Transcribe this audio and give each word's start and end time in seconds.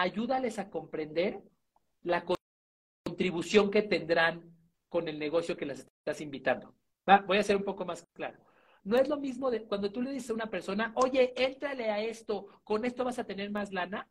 ayúdales 0.00 0.58
a 0.58 0.70
comprender 0.70 1.42
la 2.02 2.24
contribución 3.04 3.70
que 3.70 3.82
tendrán 3.82 4.54
con 4.88 5.08
el 5.08 5.18
negocio 5.18 5.56
que 5.56 5.66
las 5.66 5.80
estás 5.80 6.20
invitando. 6.20 6.74
voy 7.26 7.38
a 7.38 7.42
ser 7.42 7.56
un 7.56 7.64
poco 7.64 7.84
más 7.84 8.06
claro. 8.12 8.38
No 8.84 8.96
es 8.96 9.08
lo 9.08 9.18
mismo 9.18 9.50
de 9.50 9.64
cuando 9.64 9.90
tú 9.92 10.00
le 10.00 10.12
dices 10.12 10.30
a 10.30 10.34
una 10.34 10.50
persona, 10.50 10.92
oye, 10.94 11.34
éntrale 11.36 11.90
a 11.90 12.00
esto, 12.00 12.46
con 12.64 12.84
esto 12.84 13.04
vas 13.04 13.18
a 13.18 13.24
tener 13.24 13.50
más 13.50 13.72
lana, 13.72 14.08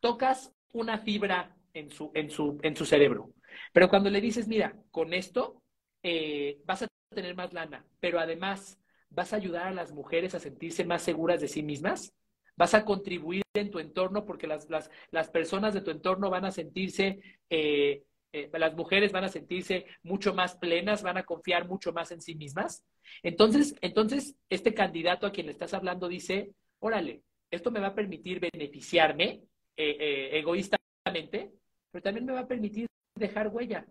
tocas 0.00 0.52
una 0.72 0.98
fibra 0.98 1.56
en 1.72 1.90
su, 1.90 2.10
en 2.14 2.28
su, 2.30 2.58
en 2.62 2.76
su 2.76 2.84
cerebro. 2.84 3.30
Pero 3.72 3.88
cuando 3.88 4.10
le 4.10 4.20
dices, 4.20 4.48
mira, 4.48 4.76
con 4.90 5.14
esto 5.14 5.62
eh, 6.02 6.60
vas 6.64 6.82
a 6.82 6.88
tener 7.14 7.34
más 7.34 7.52
lana, 7.52 7.86
pero 8.00 8.18
además 8.18 8.78
vas 9.08 9.32
a 9.32 9.36
ayudar 9.36 9.68
a 9.68 9.72
las 9.72 9.92
mujeres 9.92 10.34
a 10.34 10.40
sentirse 10.40 10.84
más 10.84 11.02
seguras 11.02 11.40
de 11.40 11.48
sí 11.48 11.62
mismas, 11.62 12.12
vas 12.56 12.74
a 12.74 12.84
contribuir 12.84 13.42
en 13.54 13.70
tu 13.70 13.78
entorno 13.78 14.24
porque 14.24 14.46
las, 14.46 14.68
las, 14.70 14.90
las 15.10 15.30
personas 15.30 15.74
de 15.74 15.80
tu 15.80 15.90
entorno 15.90 16.30
van 16.30 16.44
a 16.44 16.50
sentirse, 16.50 17.20
eh, 17.50 18.04
eh, 18.32 18.50
las 18.52 18.74
mujeres 18.74 19.12
van 19.12 19.24
a 19.24 19.28
sentirse 19.28 19.86
mucho 20.02 20.34
más 20.34 20.56
plenas, 20.56 21.02
van 21.02 21.18
a 21.18 21.24
confiar 21.24 21.66
mucho 21.66 21.92
más 21.92 22.10
en 22.10 22.20
sí 22.20 22.34
mismas. 22.34 22.84
Entonces, 23.22 23.74
entonces 23.80 24.36
este 24.48 24.74
candidato 24.74 25.26
a 25.26 25.32
quien 25.32 25.46
le 25.46 25.52
estás 25.52 25.74
hablando 25.74 26.08
dice, 26.08 26.52
órale, 26.78 27.22
esto 27.50 27.70
me 27.70 27.80
va 27.80 27.88
a 27.88 27.94
permitir 27.94 28.40
beneficiarme 28.40 29.42
eh, 29.76 30.30
egoístamente, 30.32 31.52
pero 31.90 32.02
también 32.02 32.26
me 32.26 32.32
va 32.32 32.40
a 32.40 32.48
permitir 32.48 32.86
dejar 33.14 33.48
huella. 33.48 33.86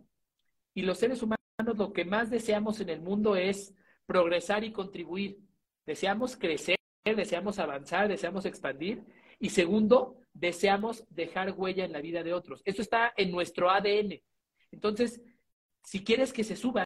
Y 0.74 0.82
los 0.82 0.98
seres 0.98 1.22
humanos 1.22 1.38
lo 1.78 1.94
que 1.94 2.06
más 2.06 2.30
deseamos 2.30 2.80
en 2.80 2.90
el 2.90 3.02
mundo 3.02 3.36
es 3.36 3.74
progresar 4.06 4.64
y 4.64 4.72
contribuir. 4.72 5.40
Deseamos 5.86 6.36
crecer, 6.36 6.78
deseamos 7.04 7.60
avanzar, 7.60 8.08
deseamos 8.08 8.46
expandir. 8.46 9.04
Y 9.40 9.50
segundo, 9.50 10.18
deseamos 10.34 11.06
dejar 11.10 11.52
huella 11.52 11.84
en 11.84 11.92
la 11.92 12.02
vida 12.02 12.24
de 12.24 12.34
otros. 12.34 12.62
Eso 12.66 12.82
está 12.82 13.14
en 13.18 13.32
nuestro 13.32 13.70
ADN. 13.70 14.22
Entonces, 14.72 15.22
si 15.84 16.04
quieres 16.04 16.32
que 16.32 16.44
se 16.44 16.56
suban, 16.56 16.86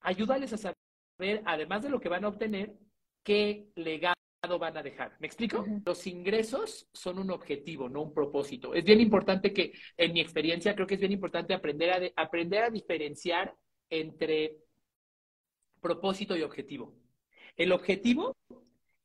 ayúdales 0.00 0.52
a 0.52 0.58
saber, 0.58 1.42
además 1.44 1.82
de 1.82 1.90
lo 1.90 2.00
que 2.00 2.08
van 2.08 2.24
a 2.24 2.28
obtener, 2.28 2.74
qué 3.22 3.68
legado 3.76 4.14
van 4.58 4.76
a 4.76 4.82
dejar. 4.82 5.16
¿Me 5.20 5.26
explico? 5.26 5.64
Los 5.86 6.06
ingresos 6.06 6.88
son 6.92 7.18
un 7.18 7.30
objetivo, 7.30 7.88
no 7.88 8.02
un 8.02 8.12
propósito. 8.12 8.74
Es 8.74 8.84
bien 8.84 9.00
importante 9.00 9.52
que, 9.52 9.72
en 9.96 10.12
mi 10.12 10.20
experiencia, 10.20 10.74
creo 10.74 10.86
que 10.86 10.94
es 10.94 11.00
bien 11.00 11.12
importante 11.12 11.54
aprender 11.54 12.12
a, 12.16 12.22
aprender 12.22 12.64
a 12.64 12.70
diferenciar 12.70 13.54
entre 13.88 14.58
propósito 15.80 16.36
y 16.36 16.42
objetivo. 16.42 16.94
El 17.56 17.72
objetivo 17.72 18.36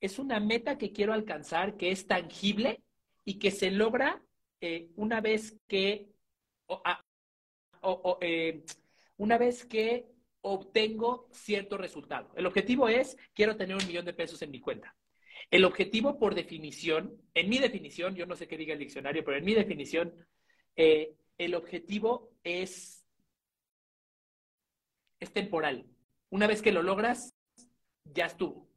es 0.02 0.20
una 0.20 0.40
meta 0.40 0.78
que 0.78 0.92
quiero 0.92 1.14
alcanzar, 1.14 1.78
que 1.78 1.92
es 1.92 2.08
tangible 2.08 2.82
y 3.26 3.40
que 3.40 3.52
se 3.52 3.72
logra 3.72 4.22
eh, 4.62 4.90
una 4.96 5.22
vez 5.22 5.60
que 5.68 6.10
eh, 8.22 8.64
una 9.18 9.38
vez 9.38 9.66
que 9.66 10.08
obtengo 10.42 11.28
cierto 11.32 11.78
resultado. 11.78 12.32
El 12.36 12.46
objetivo 12.46 12.88
es 12.88 13.18
quiero 13.34 13.58
tener 13.58 13.76
un 13.76 13.86
millón 13.88 14.06
de 14.06 14.14
pesos 14.14 14.42
en 14.42 14.52
mi 14.52 14.60
cuenta. 14.60 14.96
El 15.52 15.66
objetivo, 15.66 16.20
por 16.20 16.36
definición, 16.36 17.20
en 17.34 17.50
mi 17.50 17.58
definición, 17.58 18.16
yo 18.16 18.26
no 18.26 18.36
sé 18.36 18.48
qué 18.48 18.58
diga 18.58 18.74
el 18.74 18.80
diccionario, 18.80 19.24
pero 19.24 19.38
en 19.38 19.46
mi 19.46 19.54
definición, 19.54 20.14
eh, 20.76 21.16
el 21.38 21.56
objetivo 21.56 22.32
es, 22.44 23.04
es 25.20 25.34
temporal. 25.34 25.86
Una 26.30 26.48
vez 26.48 26.62
que 26.62 26.72
lo 26.72 26.84
logras, 26.84 27.34
ya 28.04 28.28
estuvo. 28.28 28.69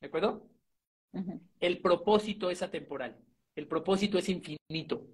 ¿De 0.00 0.06
acuerdo? 0.06 0.48
El 1.58 1.80
propósito 1.80 2.50
es 2.50 2.62
atemporal. 2.62 3.18
El 3.54 3.66
propósito 3.66 4.18
es 4.18 4.28
infinito. 4.28 5.06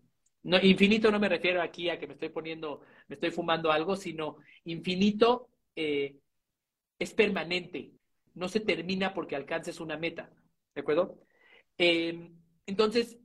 No, 0.42 0.58
infinito 0.62 1.10
no 1.10 1.18
me 1.18 1.28
refiero 1.28 1.60
aquí 1.60 1.88
a 1.88 1.98
que 1.98 2.06
me 2.06 2.12
estoy 2.12 2.28
poniendo, 2.28 2.82
me 3.08 3.14
estoy 3.14 3.30
fumando 3.30 3.72
algo, 3.72 3.96
sino 3.96 4.36
infinito 4.64 5.48
eh, 5.74 6.16
es 6.98 7.14
permanente. 7.14 7.92
No 8.34 8.48
se 8.48 8.60
termina 8.60 9.14
porque 9.14 9.34
alcances 9.34 9.80
una 9.80 9.96
meta. 9.96 10.30
¿De 10.74 10.82
acuerdo? 10.82 11.18
Em, 11.78 12.36
entonces, 12.66 13.18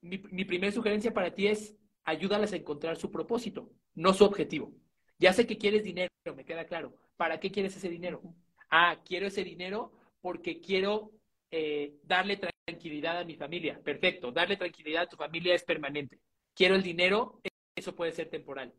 mi, 0.00 0.18
mi 0.30 0.44
primera 0.44 0.72
sugerencia 0.72 1.12
para 1.12 1.34
ti 1.34 1.48
es 1.48 1.76
ayúdalas 2.04 2.52
a 2.52 2.56
encontrar 2.56 2.96
su 2.96 3.10
propósito, 3.10 3.72
no 3.94 4.12
su 4.14 4.24
objetivo. 4.24 4.72
Ya 5.18 5.32
sé 5.32 5.46
que 5.46 5.58
quieres 5.58 5.82
dinero, 5.84 6.10
me 6.36 6.44
queda 6.44 6.66
claro, 6.66 6.94
¿Para 7.20 7.38
qué 7.38 7.50
quieres 7.50 7.76
ese 7.76 7.90
dinero? 7.90 8.22
Ah, 8.70 9.02
quiero 9.04 9.26
ese 9.26 9.44
dinero 9.44 9.92
porque 10.20 10.60
quiero 10.60 11.12
eh, 11.50 11.94
darle 12.02 12.38
tranquilidad 12.38 13.18
a 13.18 13.24
mi 13.24 13.36
familia. 13.36 13.80
Perfecto, 13.82 14.32
darle 14.32 14.56
tranquilidad 14.56 15.04
a 15.04 15.08
tu 15.08 15.16
familia 15.16 15.54
es 15.54 15.64
permanente. 15.64 16.20
Quiero 16.54 16.74
el 16.74 16.82
dinero, 16.82 17.40
eso 17.74 17.94
puede 17.94 18.12
ser 18.12 18.28
temporal. 18.28 18.72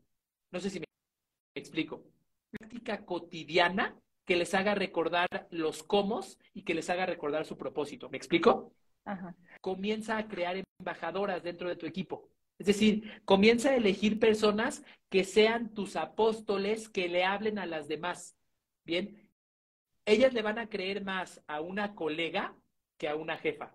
No 0.51 0.59
sé 0.59 0.69
si 0.69 0.79
me 0.79 0.85
explico. 1.55 2.03
Práctica 2.51 3.05
cotidiana 3.05 3.99
que 4.25 4.35
les 4.35 4.53
haga 4.53 4.75
recordar 4.75 5.27
los 5.49 5.83
cómo 5.83 6.21
y 6.53 6.63
que 6.63 6.73
les 6.73 6.89
haga 6.89 7.05
recordar 7.05 7.45
su 7.45 7.57
propósito. 7.57 8.09
¿Me 8.09 8.17
explico? 8.17 8.73
Comienza 9.61 10.17
a 10.17 10.27
crear 10.27 10.61
embajadoras 10.79 11.43
dentro 11.43 11.69
de 11.69 11.75
tu 11.75 11.85
equipo. 11.85 12.29
Es 12.57 12.67
decir, 12.67 13.21
comienza 13.25 13.71
a 13.71 13.75
elegir 13.75 14.19
personas 14.19 14.83
que 15.09 15.23
sean 15.23 15.73
tus 15.73 15.95
apóstoles, 15.95 16.89
que 16.89 17.09
le 17.09 17.25
hablen 17.25 17.57
a 17.57 17.65
las 17.65 17.87
demás. 17.87 18.37
Bien, 18.85 19.30
ellas 20.05 20.33
le 20.33 20.41
van 20.41 20.59
a 20.59 20.69
creer 20.69 21.03
más 21.03 21.43
a 21.47 21.61
una 21.61 21.95
colega 21.95 22.55
que 22.97 23.07
a 23.07 23.15
una 23.15 23.37
jefa 23.37 23.73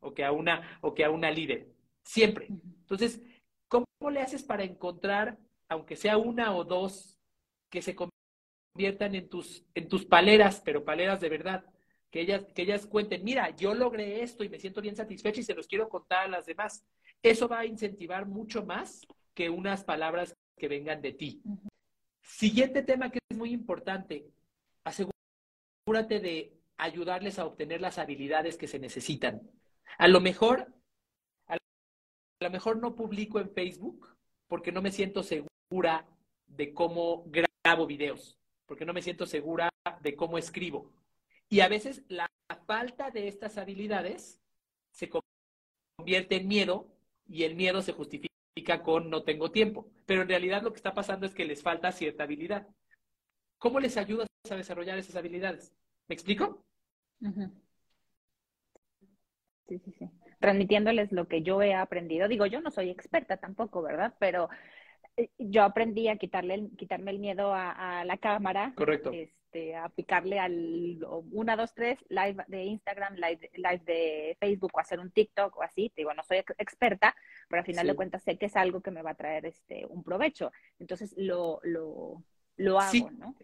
o 0.00 0.14
que 0.14 0.24
a 0.24 0.32
una, 0.32 0.78
o 0.82 0.94
que 0.94 1.04
a 1.04 1.10
una 1.10 1.30
líder. 1.30 1.68
Siempre. 2.04 2.46
Entonces, 2.48 3.20
¿cómo 3.68 3.86
le 4.10 4.20
haces 4.20 4.42
para 4.42 4.64
encontrar, 4.64 5.38
aunque 5.68 5.96
sea 5.96 6.16
una 6.16 6.54
o 6.54 6.64
dos, 6.64 7.18
que 7.70 7.82
se 7.82 7.96
conviertan 7.96 9.14
en 9.14 9.28
tus, 9.28 9.64
en 9.74 9.88
tus 9.88 10.04
paleras, 10.04 10.62
pero 10.64 10.84
paleras 10.84 11.20
de 11.20 11.28
verdad? 11.28 11.64
Que 12.10 12.20
ellas, 12.20 12.44
que 12.54 12.62
ellas 12.62 12.86
cuenten, 12.86 13.24
mira, 13.24 13.50
yo 13.56 13.74
logré 13.74 14.22
esto 14.22 14.44
y 14.44 14.48
me 14.48 14.60
siento 14.60 14.80
bien 14.80 14.96
satisfecha 14.96 15.40
y 15.40 15.44
se 15.44 15.54
los 15.54 15.66
quiero 15.66 15.88
contar 15.88 16.26
a 16.26 16.28
las 16.28 16.46
demás. 16.46 16.84
Eso 17.22 17.48
va 17.48 17.60
a 17.60 17.66
incentivar 17.66 18.26
mucho 18.26 18.64
más 18.64 19.06
que 19.34 19.50
unas 19.50 19.82
palabras 19.82 20.36
que 20.56 20.68
vengan 20.68 21.02
de 21.02 21.12
ti. 21.12 21.42
Siguiente 22.22 22.82
tema 22.82 23.10
que 23.10 23.18
es 23.28 23.36
muy 23.36 23.52
importante, 23.52 24.26
asegúrate 25.86 26.18
de 26.18 26.52
ayudarles 26.78 27.38
a 27.38 27.46
obtener 27.46 27.80
las 27.80 27.98
habilidades 27.98 28.56
que 28.56 28.66
se 28.66 28.80
necesitan. 28.80 29.48
A 29.98 30.08
lo 30.08 30.20
mejor, 30.20 30.66
a 31.46 31.56
lo 32.40 32.50
mejor 32.50 32.78
no 32.78 32.96
publico 32.96 33.38
en 33.38 33.50
Facebook 33.50 34.08
porque 34.48 34.72
no 34.72 34.82
me 34.82 34.90
siento 34.90 35.22
segura 35.22 36.08
de 36.48 36.74
cómo 36.74 37.24
grabo 37.26 37.86
videos, 37.86 38.36
porque 38.66 38.84
no 38.84 38.92
me 38.92 39.00
siento 39.00 39.26
segura 39.26 39.70
de 40.00 40.16
cómo 40.16 40.38
escribo. 40.38 40.90
Y 41.48 41.60
a 41.60 41.68
veces 41.68 42.02
la 42.08 42.26
falta 42.66 43.12
de 43.12 43.28
estas 43.28 43.56
habilidades 43.56 44.40
se 44.90 45.08
convierte 45.08 46.34
en 46.34 46.48
miedo 46.48 46.88
y 47.28 47.44
el 47.44 47.54
miedo 47.54 47.80
se 47.80 47.92
justifica 47.92 48.82
con 48.82 49.08
no 49.08 49.22
tengo 49.22 49.52
tiempo. 49.52 49.88
Pero 50.04 50.22
en 50.22 50.28
realidad 50.28 50.64
lo 50.64 50.72
que 50.72 50.78
está 50.78 50.94
pasando 50.94 51.26
es 51.26 51.34
que 51.34 51.44
les 51.44 51.62
falta 51.62 51.92
cierta 51.92 52.24
habilidad. 52.24 52.66
¿Cómo 53.58 53.80
les 53.80 53.96
ayudas 53.96 54.28
a 54.50 54.56
desarrollar 54.56 54.98
esas 54.98 55.16
habilidades? 55.16 55.72
¿Me 56.08 56.14
explico? 56.14 56.64
Sí, 59.68 59.78
sí, 59.78 59.92
sí. 59.98 60.10
Transmitiéndoles 60.38 61.12
lo 61.12 61.26
que 61.26 61.42
yo 61.42 61.62
he 61.62 61.74
aprendido. 61.74 62.28
Digo, 62.28 62.46
yo 62.46 62.60
no 62.60 62.70
soy 62.70 62.90
experta 62.90 63.38
tampoco, 63.38 63.82
¿verdad? 63.82 64.14
Pero 64.18 64.48
eh, 65.16 65.30
yo 65.38 65.62
aprendí 65.62 66.08
a 66.08 66.16
quitarle, 66.16 66.68
quitarme 66.76 67.10
el 67.10 67.18
miedo 67.18 67.52
a, 67.54 68.04
la 68.04 68.18
cámara. 68.18 68.72
Correcto. 68.76 69.10
Este, 69.12 69.74
a 69.74 69.88
picarle 69.88 70.38
al 70.38 71.02
1, 71.08 71.56
2, 71.56 71.74
3, 71.74 72.04
live 72.10 72.44
de 72.48 72.64
Instagram, 72.64 73.14
live, 73.14 73.50
live, 73.54 73.82
de 73.84 74.36
Facebook 74.38 74.72
o 74.74 74.80
hacer 74.80 75.00
un 75.00 75.10
TikTok 75.10 75.56
o 75.56 75.62
así. 75.62 75.90
Digo, 75.96 76.12
no 76.12 76.22
soy 76.22 76.38
experta, 76.58 77.16
pero 77.48 77.60
al 77.60 77.66
final 77.66 77.86
de 77.86 77.96
cuentas 77.96 78.22
sé 78.22 78.36
que 78.36 78.46
es 78.46 78.56
algo 78.56 78.82
que 78.82 78.90
me 78.90 79.02
va 79.02 79.12
a 79.12 79.16
traer 79.16 79.46
este, 79.46 79.86
un 79.86 80.04
provecho. 80.04 80.52
Entonces 80.78 81.14
lo, 81.16 81.60
lo, 81.62 82.22
lo 82.56 82.80
hago, 82.80 83.10
¿no? 83.10 83.36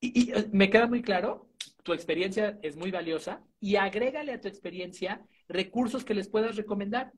Y, 0.00 0.30
y, 0.30 0.32
eh, 0.32 0.48
me 0.52 0.70
queda 0.70 0.86
muy 0.86 1.02
claro, 1.02 1.48
tu 1.82 1.92
experiencia 1.92 2.58
es 2.62 2.76
muy 2.76 2.90
valiosa 2.90 3.42
y 3.60 3.76
agrégale 3.76 4.32
a 4.32 4.40
tu 4.40 4.48
experiencia 4.48 5.24
recursos 5.48 6.04
que 6.04 6.14
les 6.14 6.28
puedas 6.28 6.56
recomendar. 6.56 7.12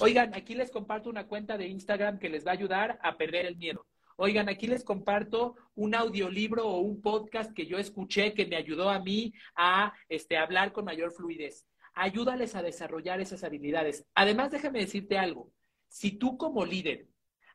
Oigan, 0.00 0.34
aquí 0.34 0.54
les 0.54 0.70
comparto 0.70 1.10
una 1.10 1.26
cuenta 1.26 1.58
de 1.58 1.68
Instagram 1.68 2.18
que 2.18 2.28
les 2.28 2.46
va 2.46 2.50
a 2.50 2.54
ayudar 2.54 2.98
a 3.02 3.16
perder 3.16 3.46
el 3.46 3.56
miedo. 3.56 3.86
Oigan, 4.16 4.50
aquí 4.50 4.66
les 4.66 4.84
comparto 4.84 5.56
un 5.74 5.94
audiolibro 5.94 6.68
o 6.68 6.80
un 6.80 7.00
podcast 7.00 7.52
que 7.54 7.66
yo 7.66 7.78
escuché 7.78 8.34
que 8.34 8.46
me 8.46 8.56
ayudó 8.56 8.90
a 8.90 9.00
mí 9.00 9.32
a 9.56 9.94
este, 10.10 10.36
hablar 10.36 10.72
con 10.72 10.84
mayor 10.84 11.12
fluidez. 11.12 11.66
Ayúdales 11.94 12.54
a 12.54 12.62
desarrollar 12.62 13.20
esas 13.20 13.44
habilidades. 13.44 14.04
Además, 14.14 14.50
déjame 14.50 14.80
decirte 14.80 15.16
algo. 15.16 15.50
Si 15.88 16.12
tú 16.12 16.36
como 16.36 16.66
líder, 16.66 17.08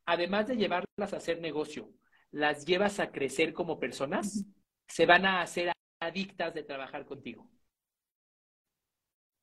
además 0.06 0.48
de 0.48 0.58
llevarlas 0.58 1.14
a 1.14 1.18
hacer 1.18 1.40
negocio, 1.40 1.92
las 2.32 2.66
llevas 2.66 3.00
a 3.00 3.12
crecer 3.12 3.54
como 3.54 3.80
personas, 3.80 4.46
se 4.88 5.06
van 5.06 5.26
a 5.26 5.42
hacer 5.42 5.72
adictas 6.00 6.54
de 6.54 6.64
trabajar 6.64 7.06
contigo. 7.06 7.50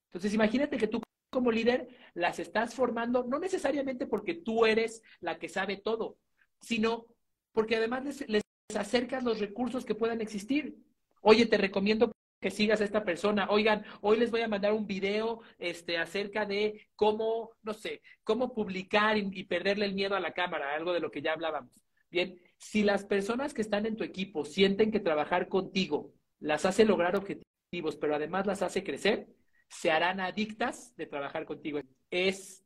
Entonces, 0.07 0.35
imagínate 0.35 0.77
que 0.77 0.89
tú 0.89 1.03
como 1.31 1.51
líder 1.51 1.89
las 2.13 2.39
estás 2.39 2.75
formando, 2.75 3.25
no 3.25 3.39
necesariamente 3.39 4.07
porque 4.07 4.35
tú 4.35 4.67
eres 4.67 5.03
la 5.21 5.39
que 5.39 5.49
sabe 5.49 5.79
todo, 5.79 6.19
sino 6.61 7.07
porque 7.53 7.77
además 7.77 8.05
les, 8.05 8.29
les 8.29 8.43
acercas 8.77 9.25
los 9.25 9.41
recursos 9.41 9.85
que 9.85 9.95
puedan 9.95 10.21
existir. 10.21 10.77
Oye, 11.23 11.47
te 11.47 11.57
recomiendo 11.57 12.13
que 12.43 12.51
sigas 12.51 12.81
a 12.81 12.85
esta 12.85 13.05
persona. 13.05 13.47
Oigan, 13.49 13.85
hoy 14.03 14.19
les 14.19 14.31
voy 14.31 14.43
a 14.43 14.49
mandar 14.49 14.75
un 14.75 14.87
video 14.87 15.41
este, 15.59 15.97
acerca 15.97 16.45
de 16.45 16.89
cómo, 16.97 17.53
no 17.63 17.73
sé, 17.73 18.03
cómo 18.25 18.53
publicar 18.53 19.17
y, 19.17 19.45
perderle 19.45 19.87
el 19.87 19.95
miedo 19.95 20.17
a 20.17 20.21
la 20.21 20.33
cámara, 20.33 20.75
algo 20.75 20.93
de 20.93 21.01
lo 21.01 21.11
que 21.11 21.23
ya 21.23 21.33
hablábamos. 21.33 21.73
Bien, 22.11 22.39
si 22.63 22.85
las 22.85 23.05
personas 23.05 23.55
que 23.55 23.61
están 23.61 23.87
en 23.87 23.97
tu 23.97 24.05
equipo 24.05 24.45
sienten 24.45 24.93
que 24.93 25.01
trabajar 25.01 25.49
contigo 25.49 26.13
las 26.39 26.65
hace 26.65 26.85
lograr 26.85 27.17
objetivos, 27.17 27.97
pero 27.97 28.15
además 28.15 28.47
las 28.47 28.63
hace 28.63 28.85
crecer, 28.85 29.27
se 29.69 29.91
harán 29.91 30.21
adictas 30.21 30.95
de 30.97 31.07
trabajar 31.07 31.45
contigo. 31.45 31.81
Es 32.09 32.65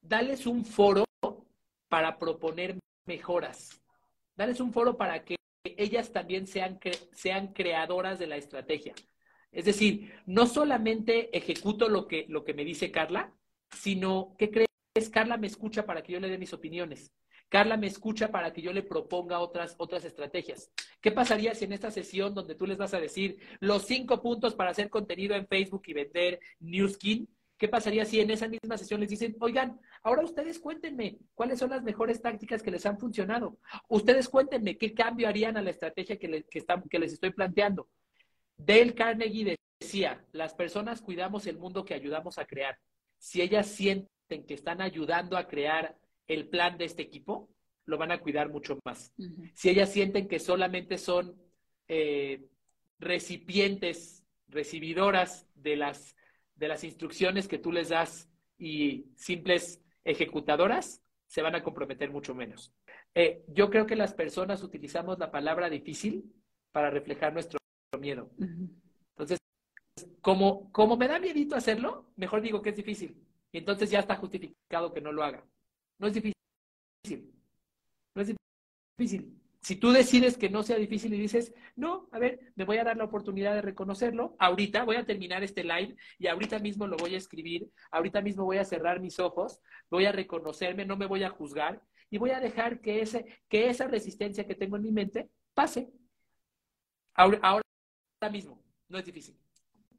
darles 0.00 0.46
un 0.46 0.64
foro 0.64 1.04
para 1.88 2.18
proponer 2.18 2.78
mejoras. 3.06 3.82
Darles 4.34 4.60
un 4.60 4.72
foro 4.72 4.96
para 4.96 5.24
que 5.24 5.36
ellas 5.62 6.10
también 6.10 6.46
sean, 6.46 6.80
sean 7.12 7.52
creadoras 7.52 8.18
de 8.18 8.28
la 8.28 8.36
estrategia. 8.36 8.94
Es 9.50 9.66
decir, 9.66 10.10
no 10.24 10.46
solamente 10.46 11.36
ejecuto 11.36 11.90
lo 11.90 12.08
que, 12.08 12.24
lo 12.30 12.44
que 12.44 12.54
me 12.54 12.64
dice 12.64 12.90
Carla, 12.90 13.34
sino 13.76 14.34
que 14.38 14.50
crees, 14.50 15.10
Carla 15.10 15.36
me 15.36 15.48
escucha 15.48 15.84
para 15.84 16.02
que 16.02 16.12
yo 16.12 16.20
le 16.20 16.30
dé 16.30 16.38
mis 16.38 16.54
opiniones. 16.54 17.12
Carla 17.52 17.76
me 17.76 17.86
escucha 17.86 18.30
para 18.30 18.50
que 18.50 18.62
yo 18.62 18.72
le 18.72 18.82
proponga 18.82 19.38
otras, 19.40 19.74
otras 19.76 20.06
estrategias. 20.06 20.72
¿Qué 21.02 21.12
pasaría 21.12 21.54
si 21.54 21.66
en 21.66 21.74
esta 21.74 21.90
sesión 21.90 22.32
donde 22.32 22.54
tú 22.54 22.66
les 22.66 22.78
vas 22.78 22.94
a 22.94 22.98
decir 22.98 23.36
los 23.60 23.82
cinco 23.84 24.22
puntos 24.22 24.54
para 24.54 24.70
hacer 24.70 24.88
contenido 24.88 25.34
en 25.36 25.46
Facebook 25.46 25.82
y 25.84 25.92
vender 25.92 26.40
New 26.60 26.88
Skin, 26.88 27.28
¿Qué 27.58 27.68
pasaría 27.68 28.04
si 28.06 28.18
en 28.18 28.30
esa 28.30 28.48
misma 28.48 28.76
sesión 28.76 28.98
les 28.98 29.10
dicen, 29.10 29.36
oigan, 29.38 29.78
ahora 30.02 30.24
ustedes 30.24 30.58
cuéntenme 30.58 31.18
cuáles 31.34 31.60
son 31.60 31.70
las 31.70 31.84
mejores 31.84 32.20
tácticas 32.20 32.60
que 32.60 32.72
les 32.72 32.84
han 32.86 32.98
funcionado? 32.98 33.58
Ustedes 33.86 34.28
cuéntenme 34.28 34.76
qué 34.78 34.94
cambio 34.94 35.28
harían 35.28 35.56
a 35.56 35.62
la 35.62 35.70
estrategia 35.70 36.18
que, 36.18 36.44
que 36.90 36.98
les 36.98 37.12
estoy 37.12 37.30
planteando. 37.30 37.88
Dale 38.56 38.94
Carnegie 38.94 39.56
decía, 39.78 40.24
las 40.32 40.54
personas 40.54 41.02
cuidamos 41.02 41.46
el 41.46 41.58
mundo 41.58 41.84
que 41.84 41.94
ayudamos 41.94 42.38
a 42.38 42.46
crear. 42.46 42.78
Si 43.18 43.40
ellas 43.42 43.68
sienten 43.68 44.44
que 44.44 44.54
están 44.54 44.80
ayudando 44.80 45.36
a 45.36 45.46
crear 45.46 45.96
el 46.28 46.48
plan 46.48 46.78
de 46.78 46.84
este 46.84 47.02
equipo, 47.02 47.48
lo 47.84 47.98
van 47.98 48.12
a 48.12 48.20
cuidar 48.20 48.48
mucho 48.48 48.78
más. 48.84 49.12
Si 49.54 49.68
ellas 49.68 49.92
sienten 49.92 50.28
que 50.28 50.38
solamente 50.38 50.98
son 50.98 51.36
eh, 51.88 52.46
recipientes, 52.98 54.24
recibidoras 54.48 55.48
de 55.54 55.76
las 55.76 56.14
de 56.62 56.68
las 56.68 56.84
instrucciones 56.84 57.48
que 57.48 57.58
tú 57.58 57.72
les 57.72 57.88
das 57.88 58.30
y 58.56 59.06
simples 59.16 59.82
ejecutadoras, 60.04 61.02
se 61.26 61.42
van 61.42 61.56
a 61.56 61.62
comprometer 61.62 62.10
mucho 62.10 62.36
menos. 62.36 62.72
Eh, 63.14 63.42
yo 63.48 63.68
creo 63.68 63.84
que 63.84 63.96
las 63.96 64.14
personas 64.14 64.62
utilizamos 64.62 65.18
la 65.18 65.32
palabra 65.32 65.68
difícil 65.68 66.32
para 66.70 66.88
reflejar 66.88 67.32
nuestro 67.32 67.58
miedo. 67.98 68.30
Entonces, 68.38 69.38
como, 70.20 70.70
como 70.70 70.96
me 70.96 71.08
da 71.08 71.18
miedito 71.18 71.56
hacerlo, 71.56 72.12
mejor 72.14 72.42
digo 72.42 72.62
que 72.62 72.70
es 72.70 72.76
difícil. 72.76 73.20
Y 73.50 73.58
entonces 73.58 73.90
ya 73.90 73.98
está 73.98 74.14
justificado 74.16 74.94
que 74.94 75.00
no 75.00 75.10
lo 75.10 75.24
haga. 75.24 75.44
No 76.02 76.08
es 76.08 76.14
difícil. 76.14 77.32
No 78.14 78.20
es 78.20 78.28
difícil 78.98 79.42
si 79.62 79.76
tú 79.76 79.92
decides 79.92 80.36
que 80.36 80.50
no 80.50 80.64
sea 80.64 80.76
difícil 80.76 81.14
y 81.14 81.18
dices, 81.18 81.54
no, 81.76 82.08
a 82.10 82.18
ver, 82.18 82.52
me 82.56 82.64
voy 82.64 82.78
a 82.78 82.84
dar 82.84 82.96
la 82.96 83.04
oportunidad 83.04 83.54
de 83.54 83.62
reconocerlo, 83.62 84.34
ahorita 84.40 84.84
voy 84.84 84.96
a 84.96 85.06
terminar 85.06 85.44
este 85.44 85.62
live 85.62 85.96
y 86.18 86.26
ahorita 86.26 86.58
mismo 86.58 86.88
lo 86.88 86.96
voy 86.96 87.14
a 87.14 87.18
escribir, 87.18 87.70
ahorita 87.92 88.20
mismo 88.20 88.44
voy 88.44 88.58
a 88.58 88.64
cerrar 88.64 88.98
mis 89.00 89.20
ojos, 89.20 89.60
voy 89.88 90.06
a 90.06 90.12
reconocerme, 90.12 90.84
no 90.84 90.96
me 90.96 91.06
voy 91.06 91.22
a 91.22 91.30
juzgar 91.30 91.80
y 92.10 92.18
voy 92.18 92.30
a 92.30 92.40
dejar 92.40 92.80
que, 92.80 93.02
ese, 93.02 93.24
que 93.48 93.68
esa 93.68 93.86
resistencia 93.86 94.46
que 94.46 94.56
tengo 94.56 94.76
en 94.76 94.82
mi 94.82 94.90
mente 94.90 95.30
pase. 95.54 95.88
Ahora, 97.14 97.38
ahora 97.42 98.32
mismo, 98.32 98.60
no 98.88 98.98
es 98.98 99.04
difícil. 99.04 99.38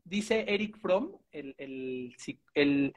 Dice 0.03 0.43
Eric 0.45 0.77
Fromm, 0.77 1.17
el, 1.31 1.55
el, 1.57 2.13
el, 2.53 2.93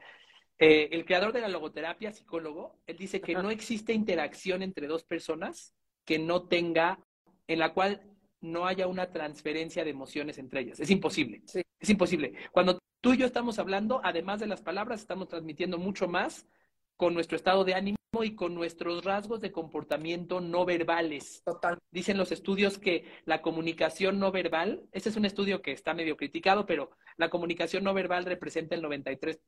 eh, 0.59 0.89
el 0.91 1.05
creador 1.05 1.33
de 1.33 1.41
la 1.41 1.49
logoterapia, 1.49 2.11
psicólogo, 2.11 2.79
él 2.87 2.97
dice 2.97 3.21
que 3.21 3.33
no 3.33 3.51
existe 3.51 3.93
interacción 3.93 4.63
entre 4.63 4.87
dos 4.87 5.03
personas 5.03 5.75
que 6.05 6.17
no 6.19 6.47
tenga, 6.47 6.99
en 7.47 7.59
la 7.59 7.73
cual 7.73 8.01
no 8.41 8.65
haya 8.65 8.87
una 8.87 9.11
transferencia 9.11 9.83
de 9.83 9.91
emociones 9.91 10.37
entre 10.37 10.61
ellas. 10.61 10.79
Es 10.79 10.89
imposible. 10.89 11.43
Es 11.79 11.89
imposible. 11.89 12.33
Cuando 12.51 12.79
tú 13.01 13.13
y 13.13 13.17
yo 13.17 13.25
estamos 13.25 13.59
hablando, 13.59 14.01
además 14.03 14.39
de 14.39 14.47
las 14.47 14.61
palabras, 14.61 15.01
estamos 15.01 15.27
transmitiendo 15.27 15.77
mucho 15.77 16.07
más 16.07 16.47
con 16.95 17.13
nuestro 17.13 17.35
estado 17.35 17.63
de 17.63 17.75
ánimo 17.75 17.96
y 18.23 18.35
con 18.35 18.55
nuestros 18.55 19.03
rasgos 19.03 19.41
de 19.41 19.51
comportamiento 19.51 20.39
no 20.39 20.65
verbales. 20.65 21.43
Total. 21.43 21.77
Dicen 21.91 22.17
los 22.17 22.31
estudios 22.31 22.77
que 22.77 23.05
la 23.25 23.41
comunicación 23.41 24.19
no 24.19 24.31
verbal, 24.31 24.87
este 24.91 25.09
es 25.09 25.17
un 25.17 25.25
estudio 25.25 25.61
que 25.61 25.71
está 25.71 25.93
medio 25.93 26.17
criticado, 26.17 26.65
pero 26.65 26.89
la 27.17 27.29
comunicación 27.29 27.83
no 27.83 27.93
verbal 27.93 28.25
representa 28.25 28.75
el 28.75 28.83
93%, 28.83 29.39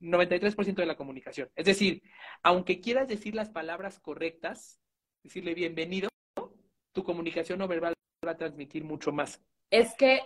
93 0.00 0.56
de 0.76 0.86
la 0.86 0.96
comunicación. 0.96 1.50
Es 1.56 1.66
decir, 1.66 2.02
aunque 2.42 2.80
quieras 2.80 3.08
decir 3.08 3.34
las 3.34 3.50
palabras 3.50 3.98
correctas, 4.00 4.80
decirle 5.22 5.54
bienvenido, 5.54 6.08
tu 6.92 7.02
comunicación 7.02 7.58
no 7.58 7.68
verbal 7.68 7.94
va 8.24 8.32
a 8.32 8.36
transmitir 8.36 8.84
mucho 8.84 9.12
más. 9.12 9.42
Es 9.70 9.94
que 9.96 10.20